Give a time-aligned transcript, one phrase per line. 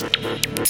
[0.00, 0.68] you